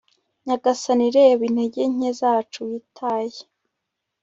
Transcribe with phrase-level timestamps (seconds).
[0.45, 3.39] nyagasani, reba intege nke zacu, witaye